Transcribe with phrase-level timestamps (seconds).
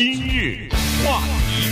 [0.00, 0.66] 今日
[1.04, 1.68] 话题，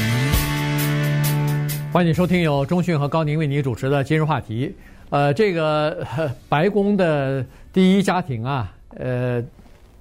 [1.91, 4.77] 欢迎收听由中讯和高宁为您主持的今日话题。
[5.09, 6.07] 呃，这个
[6.47, 9.43] 白宫的第一家庭啊，呃，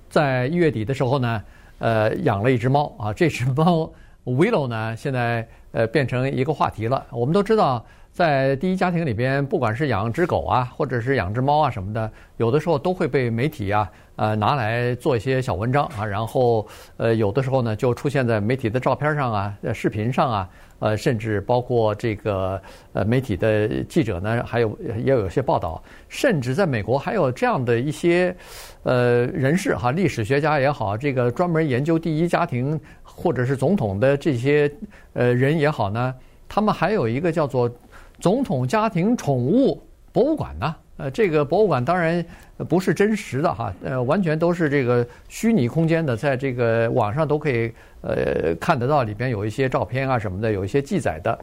[0.09, 1.41] 在一月底的时候呢，
[1.79, 3.89] 呃，养了一只猫啊，这只猫
[4.25, 7.07] Willow 呢，现在呃变成一个话题了。
[7.11, 7.85] 我们都知道。
[8.17, 16.67] 在第一家庭里边，不管是养只狗啊，或者是养只猫啊什么的，有的时候都会被媒体啊，呃，拿来做一些小文章啊，然后
[16.97, 20.49] 呃，有的时候呢就出现在媒体的照片上啊、视频上啊，
[20.79, 22.59] 呃，甚至包括这个
[22.93, 25.79] 呃媒体的记者呢，还有也有些报道，
[26.09, 28.35] 甚至在美国还有这样的一些
[28.81, 34.71] 呃人士哈，历史学家也好，这个专门研究第一家庭或者是总统的这些
[35.13, 36.15] 呃人也好呢，
[36.49, 37.71] 他们还有一个叫做。
[38.19, 39.81] 总统家庭宠物
[40.11, 40.75] 博物馆呢？
[40.97, 42.25] 呃，这个博物馆当然
[42.67, 47.71] 不是真实的哈，呃，完全都是这个虚拟空间的，在这个网上都可以
[48.01, 51.37] 呃看得到，里边有一些照片啊什么的，有一些记载的。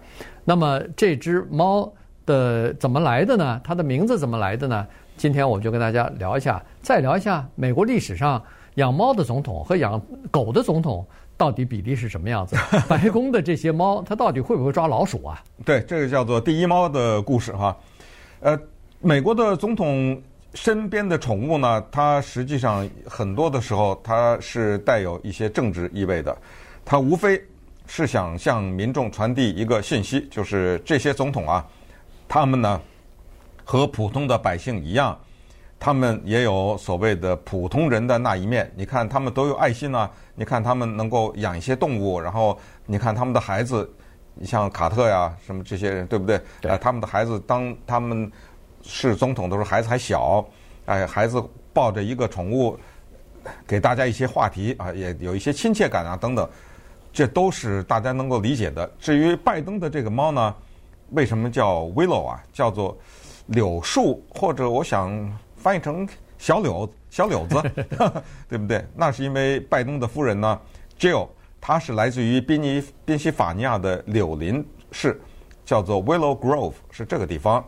[0.44, 1.88] 那么这只猫
[2.26, 3.60] 的怎么来的呢？
[3.62, 4.84] 它的名字怎么来的呢？
[5.16, 8.42] 今天我就跟大家聊一下，再聊一下美国历史上
[8.74, 10.02] 养猫的总统和养
[10.32, 11.06] 狗的总统。
[11.36, 12.56] 到底比例是什么样子？
[12.88, 15.42] 白宫的这些猫，它到底会不会抓老鼠啊？
[15.64, 17.76] 对，这个叫做“第一猫”的故事哈。
[18.40, 18.58] 呃，
[19.00, 20.20] 美国的总统
[20.54, 26.36] 身边的宠物呢，它实际上很多的时候，它是带有一些政治意味的。
[26.84, 27.42] 它无非
[27.86, 31.66] 是想向民众传递一个信息，就是这些总统啊，
[32.28, 32.80] 他们呢
[33.64, 35.18] 和普通的百姓一样。
[35.84, 43.86] 他们也有所谓的普通人的那一面，你看他们都有爱心啊，你看他们能够养一些动物，然后你看他们的孩子，
[44.32, 46.40] 你像卡特呀什么这些人，对不对？
[46.62, 46.70] 对。
[46.70, 48.32] 呃，他们的孩子当他们
[48.82, 50.42] 是总统的时候，孩子还小，
[50.86, 52.78] 哎，孩子抱着一个宠物，
[53.66, 56.48] 给大家一些话题啊，也有一些亲切感啊等等，
[57.12, 58.90] 这都是大家能够理解的。
[58.98, 60.54] 至于拜登的这个猫呢，
[61.10, 62.42] 为什么叫 Willow 啊？
[62.54, 62.96] 叫做
[63.48, 65.12] 柳树，或者我想。
[65.64, 67.54] 翻译成小柳小柳子，
[68.50, 68.84] 对不对？
[68.94, 70.60] 那是因为拜登的夫人呢
[70.98, 71.26] ，Jill，
[71.58, 75.18] 她是来自于宾尼宾夕法尼亚的柳林市，
[75.64, 77.64] 叫做 Willow Grove，是这个地方。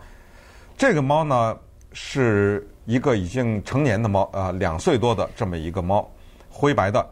[0.76, 1.58] 这个猫呢
[1.94, 6.06] 是一个已经成年的猫，呃，两岁多的这么一个猫，
[6.50, 7.02] 灰白的。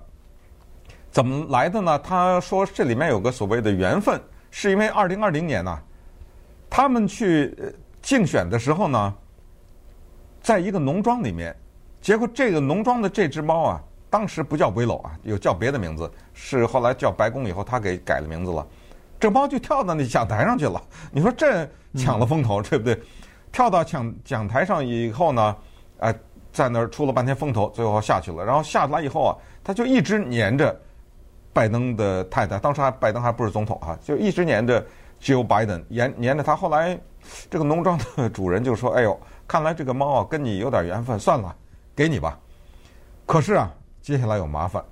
[1.11, 1.99] 怎么来的呢？
[2.01, 5.81] 他说这里面有个所谓的缘分，是因为二零二零年呢，
[6.69, 7.57] 他们去
[8.03, 9.15] 竞选的时候呢。
[10.45, 11.57] 在一个农庄里面，
[12.03, 18.65] 结果这个农庄的这只猫啊，当时不叫 Willow 啊，有叫别的名字，是后来叫白宫以后他给改了名字了。
[19.19, 21.67] 这猫就跳到那讲台上去了，你说这
[21.97, 23.01] 抢了风头， 对不对？
[23.51, 25.57] 跳到讲讲台上以后呢，
[26.01, 26.15] 哎，
[26.53, 28.45] 在那儿出了半天风头，最后下去了。
[28.45, 30.79] 然后下来以后啊，他就一直黏着
[31.55, 34.85] 拜登的太太，当时还拜登还不是总统啊，就一直黏着
[35.23, 36.55] Jill Biden，黏黏着他。
[36.55, 36.99] 后来
[37.51, 41.55] 这个农庄的主人就说：“哎呦。”看来这个猫啊跟你有点缘分，算了，
[41.95, 42.41] 给你吧。
[43.27, 43.71] 可是啊，
[44.01, 44.83] 接下来有麻烦，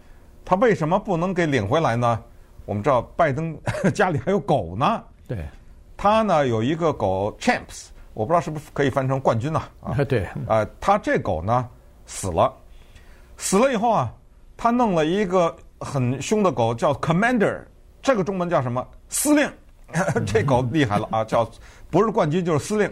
[0.44, 2.22] 他为什么不能给领回来呢？
[2.66, 3.58] 我们知道拜登
[3.94, 5.02] 家里还有狗呢。
[5.26, 5.48] 对，
[5.96, 9.62] 他呢有一个狗 Champs，我不知道是不是可以翻成冠军呐？
[9.80, 11.66] 啊， 对，啊，他这狗呢
[12.04, 12.54] 死了，
[13.38, 14.12] 死了以后啊，
[14.54, 17.58] 他弄了一个很凶的狗叫 Commander，
[18.02, 18.86] 这个中文叫什么？
[19.08, 19.50] 司令。
[20.26, 21.46] 这狗厉害了啊，叫
[21.92, 22.90] 不是冠军就是司令。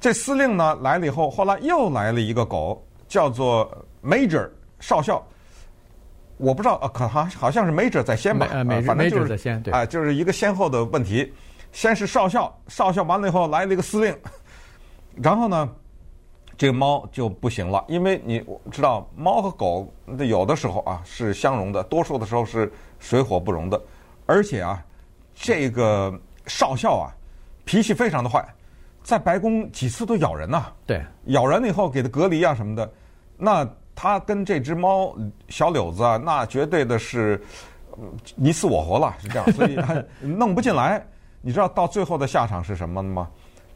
[0.00, 3.70] 这司令呢来了以后，后来又来了一个狗，叫做
[4.02, 4.48] Major
[4.80, 5.22] 少校。
[6.38, 8.48] 我不知道啊，可好好像是 Major 在先吧？
[8.50, 11.30] 呃，反正就是在先，对，啊，就是一个先后的问题。
[11.72, 14.16] 先是少校，少校完了以后来了一个司令，
[15.22, 15.68] 然后呢，
[16.56, 23.80] 这个猫就不行了，因为你知道猫和狗有的时候啊是相容的，多数的时候是水火不容的，
[24.24, 24.82] 而且啊，
[25.34, 26.12] 这个
[26.46, 27.12] 少校啊
[27.64, 28.44] 脾气非常的坏。
[29.02, 32.92] 在白宫几次都咬人呐，对，咬人了以后给他隔离啊什么的，
[33.38, 35.16] 那他跟这只猫
[35.48, 37.42] 小柳子啊，那绝对的是
[38.36, 41.02] 你死我活了，是这样，所以他 弄不进来。
[41.40, 43.28] 你知道到最后的下场是什么吗？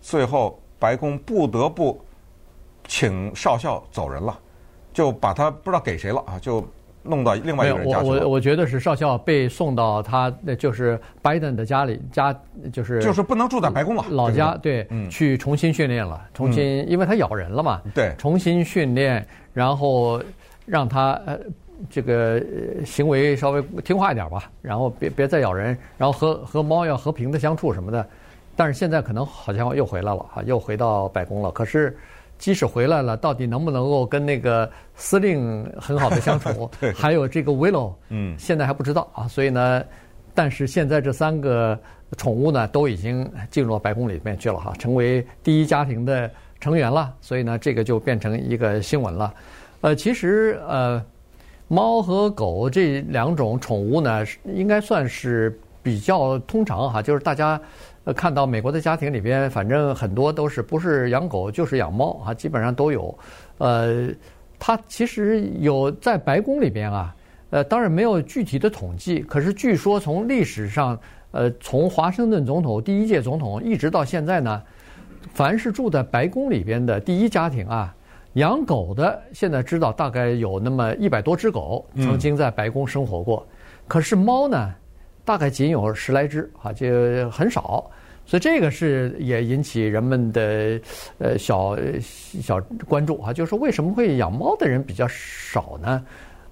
[0.02, 1.98] 最后白宫不得不
[2.86, 4.38] 请少校走人了，
[4.92, 6.62] 就把他不知道给谁了啊，就。
[7.04, 8.08] 弄到另外一个人家去。
[8.08, 12.34] 我我我觉得是少校被送到他那就是拜登的家里家，
[12.72, 20.20] 就是就是不能住在白宫了，老家对，去重新训练了，重新因为他咬人了嘛，对，重新训练，然后
[20.66, 21.38] 让他呃
[21.88, 22.42] 这个
[22.84, 28.06] 行为稍微听话一点吧，然后别别再咬人，然后和和猫要和平的相处什么的，
[28.56, 31.96] 但是现在可能好像又回来了哈，又回到白宫了，可是。
[32.44, 36.70] 即使回来了，到底能不能够跟那个司令很好的相处？
[36.94, 39.26] 还有这个 Willow，嗯现在还不知道啊。
[39.26, 39.82] 所以呢，
[40.34, 41.78] 但是现在这三个
[42.18, 46.30] 宠物呢，都已经进入到白宫里面去了哈，成为第一家庭的
[46.60, 47.14] 成员了。
[47.22, 49.32] 所以呢，这个就变成一个新闻了。
[49.80, 51.02] 呃，其实呃，
[51.66, 57.58] 猫和狗这两种宠物呢，应该算是比较通常哈，就是大家。
[58.04, 63.18] 呃，看到美国的家庭里边，反正很多都是不是养狗就是养猫啊，基本上都有。
[63.58, 64.08] 呃，
[64.58, 67.16] 它其实有在白宫里边啊，
[67.48, 70.98] 呃，当然没有具体的统计，可是据说从历史上，
[71.30, 74.62] 呃，从华盛顿总统第一届总统一直到现在呢，
[75.32, 77.94] 凡是住在白宫里边的第一家庭啊，
[78.34, 83.56] 养狗的现在知道大概有那么一百多只狗曾经在白宫生活过，嗯、
[83.88, 84.74] 可是猫呢？
[85.24, 87.90] 大概仅有十来只，啊，就很少，
[88.26, 90.78] 所以这个是也引起人们的
[91.18, 91.76] 呃小
[92.42, 96.04] 小关注啊，就是说为什么会养猫的人比较少呢？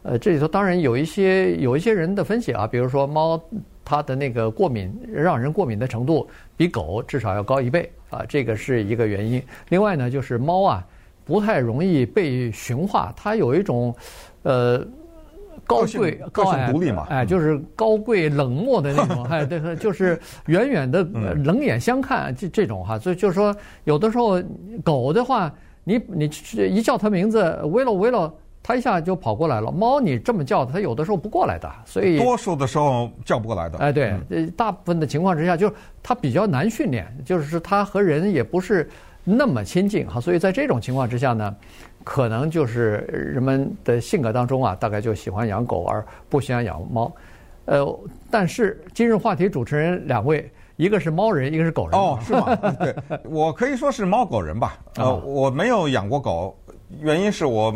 [0.02, 3.38] 呃，这里头当然有一些有一些人的分析啊，比如说猫
[3.84, 6.26] 它的那个过敏让人过敏的程度
[6.56, 9.42] 比狗至少要高一倍啊，这个是一个原因。
[9.69, 10.82] 另外呢，就是猫啊
[11.24, 13.94] 不太容易被驯化，它有一种
[14.44, 14.82] 呃。
[15.67, 21.03] 高贵高矮独立嘛，哎，就是高贵冷漠的那种， 哎，对，就是远远的
[21.44, 23.55] 冷眼相看，这这种哈，所以就是说，
[23.85, 24.43] 有的时候
[24.85, 25.53] 狗的话，
[25.85, 26.31] 你你
[26.69, 28.32] 一叫它名字，Willow Willow，
[28.62, 29.70] 它一下就跑过来了。
[29.73, 33.79] 猫你这么叫它，它有的时候不过来的，所以多数的时候叫不过来的。
[33.79, 34.15] 哎，对，
[34.56, 38.88] 大部分的情况之下，就是它比较难训练，就是它和人也不是
[39.24, 41.54] 那么亲近哈，所以在这种情况之下呢。
[42.04, 47.12] 可能就是人们的性格当中啊，大概就喜欢养狗而不喜欢养猫。
[47.66, 47.86] 呃，
[48.28, 51.96] 但是今日话题主持人两位，一个是猫人，一个是狗人。
[51.96, 52.56] 哦，是吗？
[52.80, 52.92] 对，
[53.22, 54.80] 我可以说是猫狗人吧。
[54.96, 56.58] 呃，我没有养过狗，
[56.98, 57.72] 原因是我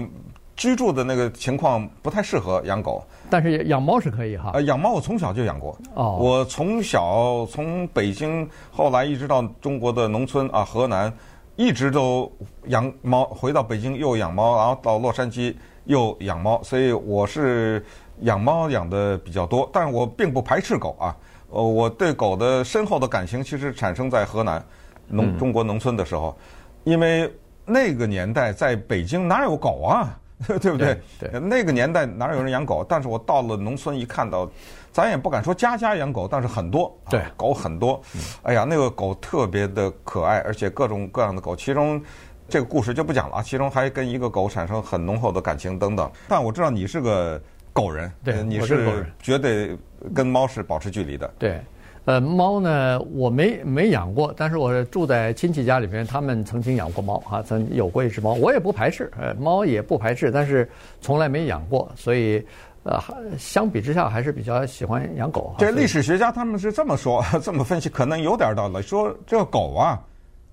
[0.56, 3.00] 居住的那个情况不太适合养狗。
[3.31, 4.50] 但是养猫是可以哈。
[4.54, 5.78] 呃，养猫我从小就养过。
[5.94, 6.19] 哦。
[6.20, 11.12] 我从小从北京，后来一直到中国的农村啊，河南。
[11.56, 12.31] 一直都
[12.67, 15.55] 养猫，回到北京又养猫，然后到洛杉矶
[15.85, 17.85] 又养猫，所以我是
[18.20, 19.69] 养猫养的比较多。
[19.73, 21.17] 但是我并不排斥狗啊，
[21.49, 24.62] 呃，我对狗的深厚的感情其实产生在河南
[25.08, 26.37] 农中国农村的时候，
[26.85, 27.32] 因为
[27.64, 30.19] 那个年代在北京哪有狗啊？
[30.61, 31.00] 对不对？
[31.19, 32.85] 对，那个年代哪有人养狗？
[32.87, 34.49] 但是我到了农村一看到，
[34.93, 38.00] 咱也不敢说家家养狗，但是很多，对，狗很多。
[38.43, 42.03] 哎呀，那个狗特别的可爱，而且各种各样的狗，其中
[42.49, 43.43] 这个故事就不讲了啊。
[43.43, 46.11] 其中还跟一个狗产生很浓厚的感情等等。
[46.29, 47.41] 但我知道你是个
[47.73, 49.77] 狗人，对，你是绝对
[50.15, 51.61] 跟猫是保持距离的，对。
[52.06, 60.70] 呃，猫呢，我没没养过，但是我住在亲戚家里边，他们曾经养过猫啊，曾有过一只猫，我也不排斥，呃，猫也不排斥，但是
[61.00, 62.41] 从来没养过，所以，
[62.85, 63.03] 呃，
[63.37, 65.53] 相比之下还是比较喜欢养狗。
[65.58, 68.81] 这历史学家他们是这么说，这么分析，可能有点道理。
[68.82, 70.00] 说这个狗啊，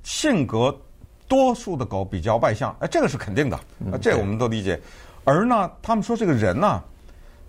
[0.01, 0.75] 性格
[1.27, 3.59] 多数的狗比较外向，哎，这个是肯定的，
[4.01, 4.79] 这个我们都理解。
[5.23, 6.81] 而呢，他们说这个人呢。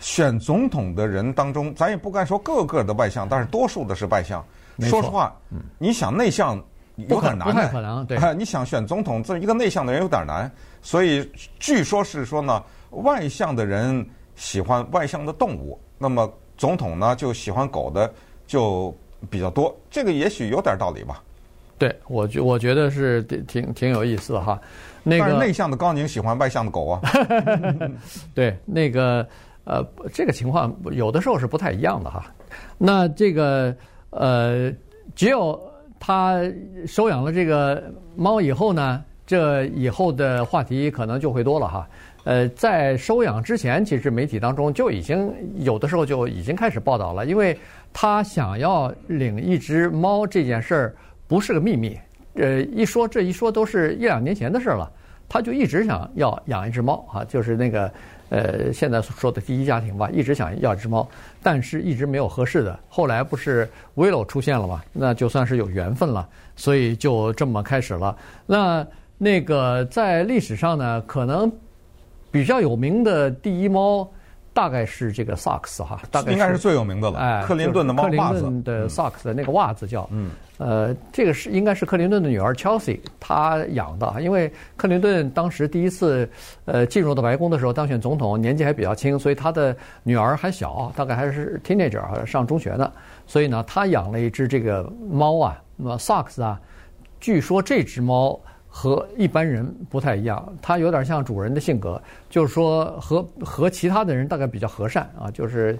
[0.05, 4.45] 选总统的人当中，咱也不敢说个个的外向，但是多数的是外向。
[4.83, 5.35] 说实话，
[5.79, 6.63] 你想内向
[6.97, 8.05] 有点难，不太可能。
[8.05, 10.51] 对，你想选总统，这一个内向的人有点难。
[10.83, 11.27] 所以
[11.59, 14.07] 据说是说呢，外向的人
[14.37, 18.13] 喜欢外向的动物，那么总统呢就喜欢狗的
[18.47, 18.95] 就
[19.31, 19.75] 比较多。
[19.91, 21.23] 这个也许有点道理吧。
[21.79, 24.61] 对，我觉我觉得是挺挺有意思的哈。
[25.03, 27.01] 那个内向的高宁喜欢外向的狗啊。
[28.35, 29.27] 对，那个。
[29.65, 32.25] 呃，这个情况有的时候是不太一样的哈。
[32.79, 33.75] 那这个
[34.11, 34.73] 呃，
[35.15, 35.61] 只有
[35.99, 36.41] 他
[36.87, 37.83] 收养了这个
[38.15, 41.89] 猫以后呢，这以后的话题可能就会多了哈。
[42.25, 47.59] 呃，在收养之前，其实媒体当中就已经有的时候就已经开始报道了，因为
[47.93, 50.95] 他想要领一只猫这件事儿
[51.27, 51.99] 不是个秘密。
[52.35, 54.91] 呃，一说这一说都是一两年前的事了，
[55.35, 57.91] 他就一直想要养一只猫啊，就是那个。
[58.31, 61.07] 呃，现在说的第一家庭吧，一直想要一只猫，
[61.43, 62.77] 但是一直没有合适的。
[62.89, 66.27] 后来不是 Willow 出现了嘛，那就算是有缘分了，
[66.57, 68.17] 所以就这么开始了。
[68.47, 68.85] 那
[69.19, 71.53] 那个在历史上呢，可能
[72.33, 74.09] 比较有名的第一猫。
[74.53, 77.19] 大概是这个萨克斯哈，大概应该是最有名的了。
[77.19, 86.29] 哎，克林顿的猫袜子，克林顿的 Socks 的那个袜子叫，嗯，呃，这个是应该是克林顿的女儿 Chelsea 她养的，因为克林顿当时第一次
[86.65, 92.93] 呃进入到白宫的时候当选总统，年纪还比较轻，所以他的女儿还小，大概还是 teenager 上中学呢，
[93.27, 96.61] 所以呢，他养了一只这个猫啊，那么 Socks 啊，
[97.19, 98.41] 据说这只猫
[98.77, 105.79] 和一般人不太一样，他有点像主人的性格，就是说和和其他的人大概比较和善啊，就是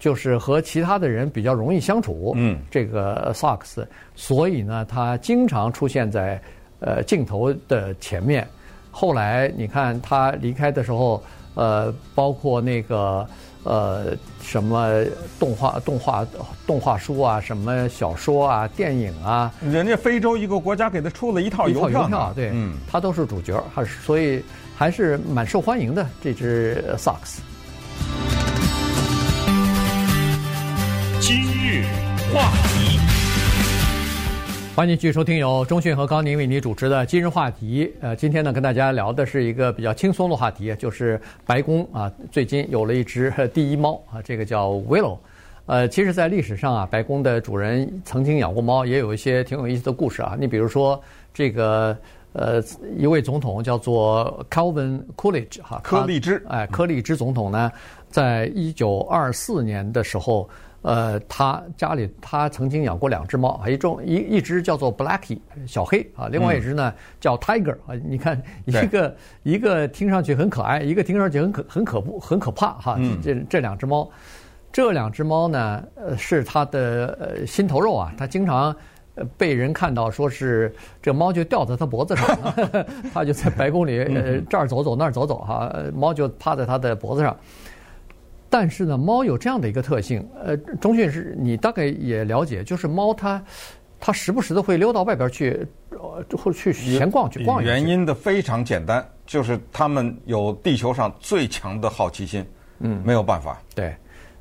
[0.00, 2.32] 就是和其他的人比较容易相处。
[2.34, 6.42] 嗯，这个 Socks，所以呢，他经常出现在
[6.80, 8.44] 呃镜头的前面。
[8.90, 11.22] 后来你看他离开的时候，
[11.54, 13.24] 呃，包括那个。
[13.64, 15.04] 呃，什么
[15.38, 16.26] 动画、动画、
[16.66, 24.42] 动画书啊，什么小说啊，电影啊，人家非洲一个国家给他出了一套邮票，票，对，嗯，他都是主角，还是所以
[24.76, 27.38] 还是蛮受欢迎的这只 Socks。
[31.20, 31.84] 今日
[32.34, 33.01] 话题。
[34.74, 37.92] 欢迎继续收听由中讯和高宁为你主持的今日话题。
[38.00, 45.18] 呃，今天呢，跟大家聊的是一个比较轻松的话题，就是白宫啊，最近有了一只 第一猫啊，这个叫 Willow。
[45.66, 50.34] 呃，其实，在历史上啊，白宫的主人曾经养过猫，也有一些挺有意思的故事啊。
[50.40, 50.98] 你比如说，
[51.34, 51.94] 这个
[52.32, 52.62] 呃，
[52.96, 57.70] 一位总统叫做 Calvin Coolidge 哈，柯立芝，哎，柯立芝总统呢，
[58.08, 60.48] 在一九二四年的时候。
[60.82, 67.94] 呃，他家里他曾经养过两只猫，一种一一只叫做 Blackie 小黑啊，另外一只呢叫 Tiger 啊。
[68.04, 72.98] 你看一个一个听上去很可爱，一个听上去很可很可怖很可怕哈。
[73.22, 74.10] 这这两只猫，
[74.72, 78.12] 这两只猫呢，呃，是他的呃心头肉啊。
[78.18, 78.74] 他经常
[79.36, 82.26] 被人看到说是这猫就吊在他脖子上，
[83.14, 87.36] 他就在白宫里呃这儿走走那儿走走哈，猫就趴在他的脖子上。
[88.52, 93.42] 但是呢，猫有这样的一个特性，呃，钟迅是你大概也了解，就是猫它，
[93.98, 97.66] 它时不时的会溜到外边去，呃，会去闲逛去逛一。
[97.66, 102.44] 原因的非常简单，就是它们有地球上最强的好奇心，
[102.80, 103.58] 嗯，没有办法。
[103.74, 103.96] 对，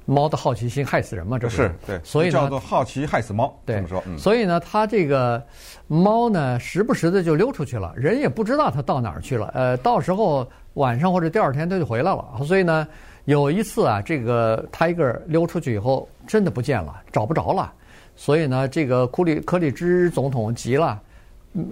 [0.05, 3.57] 猫的好奇心害死人嘛，这是，是对，所以叫做好奇害死猫。
[3.65, 5.41] 对，这么说，嗯，所以呢，它这个
[5.87, 12.85] 猫呢，时不时的就溜出去了，人也不知道它到哪儿去了，呃，到时候晚上或者第二天它就回来了，所以呢。
[13.25, 17.71] 有一次啊，这个 Tiger 溜出去以后，真的不见了，找不着了。
[18.15, 21.01] 所以呢，这个库里克里兹总统急了，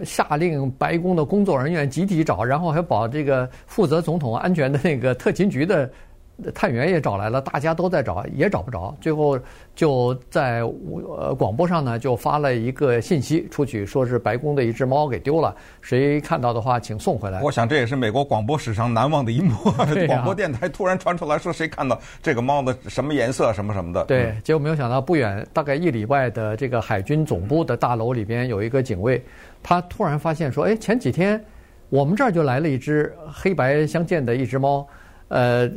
[0.04, 5.90] 下令白宫的工作人员集体找，然后还把这个负责总统安全的那个特勤局的。
[6.54, 8.96] 探员也找来了，大家都在找，也找不着。
[9.02, 9.40] 最后
[9.76, 17.42] 就在呃广播上呢，就发了一个信息出去，说是白宫的一只猫给丢了，谁看到的话请送回来。
[17.42, 19.56] 我想这也是美国广播史上难忘的一幕。
[20.08, 24.04] 广播电台突然传出来说，谁看到这个猫的什么颜色什么什么的。
[24.06, 29.24] 对，结果没有想到，不远大概一里外的这个海军总部的大楼里边有一个警卫，
[29.62, 31.44] 他突然发现说，哎，前几天
[31.90, 34.88] 我们这儿就来了一只黑白相间的一只猫。
[35.30, 35.70] 呃，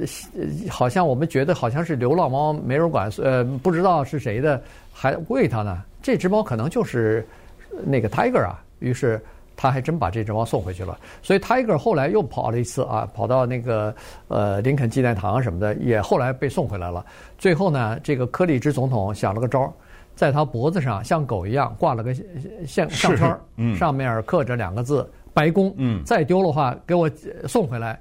[0.68, 4.60] 好像我们觉得好像是流浪猫，没人管，呃，不知道是谁的，
[4.92, 5.82] 还喂它呢。
[6.02, 7.24] 这只猫可能就是
[7.84, 9.22] 那个 Tiger 啊，于是
[9.54, 10.98] 他还真把这只猫送回去了。
[11.22, 13.94] 所以 Tiger 后来又跑了一次啊，跑到那个
[14.28, 17.04] 呃林肯纪念堂什么的，也后来被送回来了。
[17.38, 19.72] 最后呢，这个柯立芝总统想了个招，
[20.16, 22.12] 在他脖子上像狗一样挂了个
[22.66, 27.08] 项项圈，嗯，上面刻着两个字“白宫”，嗯，再丢的话给我
[27.46, 28.00] 送回来。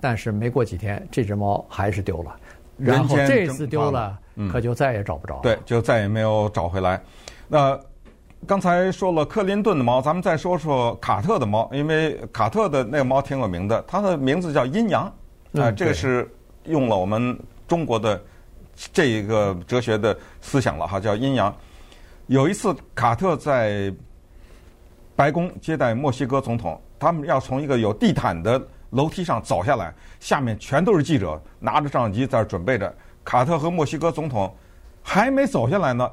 [0.00, 2.36] 但是没过几天，这只猫还是丢了，
[2.78, 4.18] 然后这次丢了，
[4.50, 5.42] 可就再也找不着了。
[5.42, 7.00] 对，就再也没有找回来。
[7.46, 7.78] 那
[8.46, 15.12] 刚才说了克林顿的猫，咱们再说说卡特的猫，因为卡特的那个猫挺有名的，它的名字叫阴阳啊，
[15.52, 16.26] 呃，这个是
[16.64, 17.38] 用了我们
[17.68, 18.18] 中国的
[18.92, 21.54] 这一个哲学的思想了哈，叫阴阳。
[22.28, 23.92] 有一次，卡特在
[25.14, 28.58] 白宫接待墨西哥总统，他们要从一个有地毯的。
[28.90, 32.92] 楼梯上走下来，下面全都是记者，拿着照相机在这准备着。
[33.24, 34.52] 卡特和墨西哥总统
[35.02, 36.10] 还没走下来呢，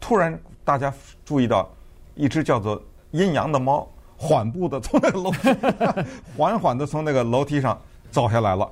[0.00, 0.92] 突然大家
[1.24, 1.68] 注意到
[2.14, 2.80] 一只叫做
[3.10, 5.54] 阴阳的猫缓步的从那个楼梯，
[6.36, 7.78] 缓缓的从那个楼梯上
[8.10, 8.70] 走下来了。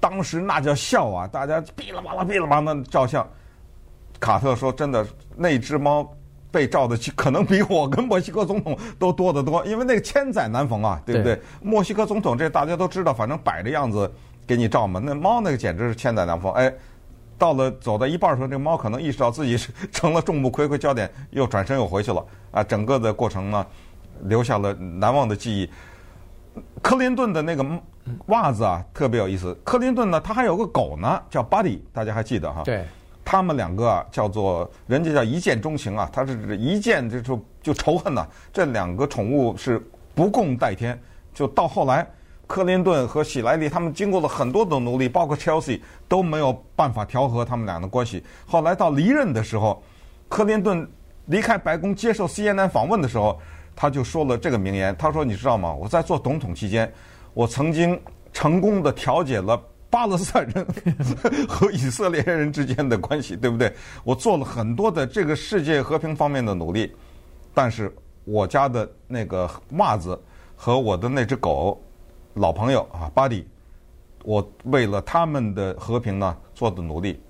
[0.00, 3.26] 当时那叫笑啊，大家哔啦吧啦哔啦吧啦的照相。
[4.18, 6.10] 卡特说：“真的，那只猫。”
[6.56, 11.34] 被照的可能比我跟墨西哥总统都多得多，因为那个千载难逢啊，对不对？
[11.34, 14.10] 对墨西哥总统这大家都知道，反正摆着样子
[14.46, 14.98] 给你照嘛。
[15.04, 16.50] 那猫那个简直是千载难逢。
[16.52, 16.72] 哎，
[17.36, 22.24] 到了走到一半的时候，这猫可能意识到自己是成了众目睽睽焦点，又转身又回去了。
[22.52, 23.66] 啊，整个的过程呢，
[24.22, 25.68] 留下了难忘的记忆。
[26.80, 27.62] 克林顿的那个
[28.28, 29.54] 袜子啊，特别有意思。
[29.62, 32.62] 克林顿呢，他还有个狗呢，叫 Buddy，大家还记得哈？
[32.64, 32.82] 对。
[33.26, 38.24] 他们两个啊，叫做人家叫一见钟情啊，他是一见就就就仇恨呐。
[38.52, 40.96] 这两个宠物是不共戴天。
[41.34, 42.06] 就到后来，
[42.46, 48.22] 克林顿和喜来利他们经过了很多的努力，包括 Chelsea 都没有办法调和他们俩的关系。
[48.46, 49.82] 后来到离任的时候，
[50.28, 50.88] 克林顿
[51.24, 53.38] 离开白宫接受 CNN 访问的时候，
[53.74, 55.74] 他就说了这个名言，他说：“你知道吗？
[55.74, 56.90] 我在做总统期间，
[57.34, 58.00] 我曾经
[58.32, 60.66] 成功的调解了巴勒斯坦人
[61.48, 63.72] 和以色列人之间的关系，对不对？
[64.04, 66.94] 我做了很多的这个世界和平方面的努力，
[67.54, 70.20] 但是我家的那个袜子
[70.54, 71.80] 和我的那只狗，
[72.34, 73.44] 老朋友啊，Buddy，
[74.24, 77.20] 我为了他们的和平呢做的努力。”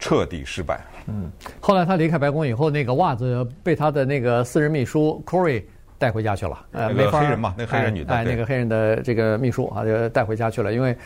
[0.00, 0.80] 彻底失败。
[1.08, 5.64] 嗯，后来他离开白宫以后，那个袜子被他的那个私人秘书 Corey
[5.98, 6.66] 带回家去了。
[6.70, 10.96] 呃，那个黑人嘛，那个黑人女的，哎，那个黑人的这个秘书啊，就带回家去了，因为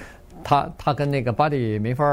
[0.44, 2.04] 他他跟那个 Buddy 没法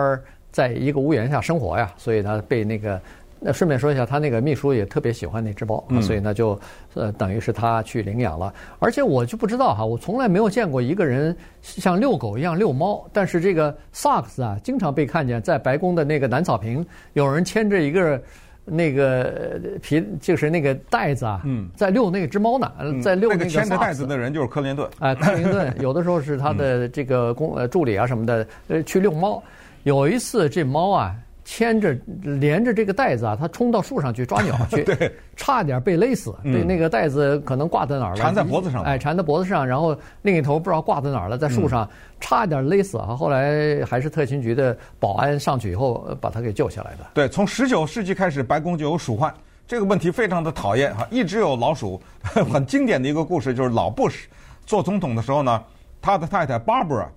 [0.51, 2.99] 在一个屋檐下生活呀，所以他被那个。
[3.41, 6.59] 那顺便说一下，他那个秘书也特别喜欢那只猫，所以呢就
[6.93, 8.53] 呃等于是他去领养了。
[8.79, 13.01] 而且我就不知道哈，我从来没有见过一个人像遛狗一样遛猫。
[13.13, 18.21] 但是这个萨克斯啊，经常被看见在白宫的那个南草坪，有人牵着一个
[18.69, 21.41] 那个皮，就是那个袋子啊，
[21.75, 22.71] 在遛那只猫呢，
[23.01, 23.43] 在遛那个。
[23.43, 24.89] 那个牵着袋子的人就是克林顿。
[24.99, 29.41] 啊，克林顿有的时候是他的这个工呃助理啊什么的，呃去遛猫。
[29.83, 31.15] 有一次这猫啊。
[31.51, 36.31] 牵着连着这个袋子啊，他冲到树上去抓鸟 去，对，差点被勒死。
[36.43, 38.17] 对，那个袋子可能挂在哪儿了？
[38.17, 38.83] 缠在脖子上。
[38.83, 41.89] 哎，缠在脖子上，然后另一头不知道挂在哪儿了，在树上，
[42.19, 43.15] 差点勒死啊！
[43.15, 46.99] 后来还是特勤局的保安上去以后把他给救下来的。
[47.15, 49.33] 对，从十九世纪开始，白宫就有鼠患
[49.67, 51.99] 这个问题，非常的讨厌哈，一直有老鼠。
[52.21, 54.27] 很经典的一个故事就是老布什
[54.67, 55.63] 做总统的时候呢，
[55.99, 57.07] 他的太太 Barbara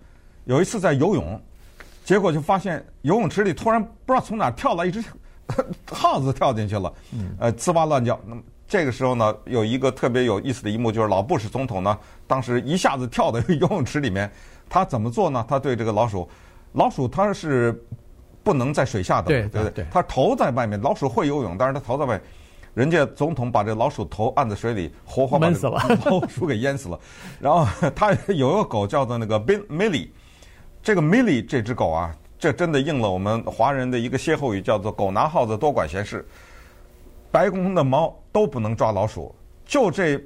[0.47, 1.39] 有一次在游泳。
[2.05, 5.03] 结果就发现游泳池里突然不知道从哪跳了一只
[5.91, 6.93] 耗子跳进去了，
[7.39, 8.19] 呃，吱哇乱叫。
[8.27, 14.31] 那么这个时候呢，有一个特别有意思的一幕，就是老布什总统呢，当时一下子跳到游泳池里面，
[14.69, 15.45] 他怎么做呢？
[15.47, 16.27] 他对这个老鼠，
[16.73, 17.85] 老鼠它是
[18.43, 20.81] 不能在水下的，对对对，它头在外面。
[20.81, 22.23] 老鼠会游泳，但是它头在外面。
[22.73, 26.99] 人家总统把这老鼠头按在水里，活活把闷死了，老鼠给淹死了。
[27.39, 30.09] 然后他有一个狗叫做那个 Bin Millie。
[30.83, 36.27] 这个 Millie 这只狗啊，这真的应了我们华人的一个歇后语，叫做“狗拿耗子，多管闲事”。
[37.31, 39.33] 白宫的猫都不能抓老鼠，
[39.65, 40.21] 就这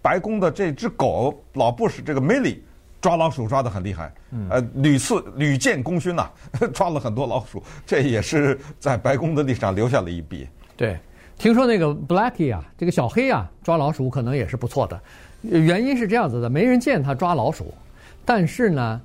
[0.00, 2.58] 白宫的这只狗老布什这个 Millie
[3.00, 4.10] 抓老鼠抓得很厉害，
[4.48, 6.30] 呃，屡次屡建功勋呐，
[6.72, 10.48] 抓了很多老鼠，这也是在白宫的历史上留下了一笔。
[10.74, 10.98] 对，
[11.36, 15.00] 听说那个 Blackie 啊，这个小黑啊，抓老鼠可能也是不错的。
[15.42, 17.74] 原因是这样子的，没人见他抓老鼠，
[18.24, 18.98] 但是呢。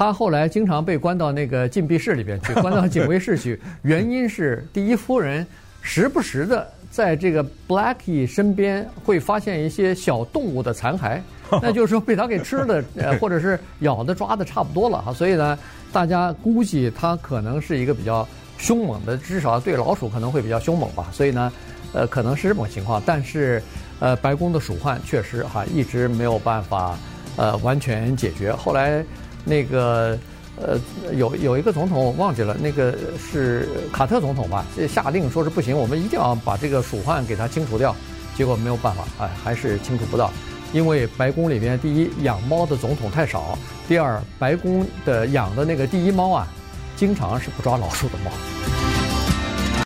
[0.00, 3.60] 他后来经常被关到那个禁闭室里边去，关到警卫室去。
[3.84, 5.46] 原因是第一夫人
[5.82, 11.20] 时不时的在这个 Blackie 身边会发现一些小动物的残骸，
[11.60, 15.12] 那就是说被他给吃了， 呃，或者是咬的抓的差不多了哈。
[15.12, 15.58] 所以呢，
[15.92, 21.08] 大家估计他可能是一个比较凶猛的，至少对老鼠可能会比较凶猛吧。
[21.12, 21.52] 所以呢，
[21.92, 23.02] 呃，可能是这种情况。
[23.04, 23.62] 但是，
[23.98, 26.96] 呃，白宫的鼠患确实哈一直没有办法
[27.36, 28.50] 呃完全解决。
[28.50, 29.04] 后来。
[29.44, 30.18] 那个
[30.56, 30.78] 呃，
[31.14, 34.64] 有有一个总统我忘记了，那个是卡特总统吧？
[34.88, 37.94] 下令说是不行，我们一定要把这个鼠患给它清除掉。
[38.36, 40.30] 结果没有办法，哎，还是清除不到，
[40.72, 46.46] 因为白宫里面第一养猫的总统太少，第二白宫的养的那个第一猫啊，
[46.96, 48.89] 经常是不抓老鼠的猫。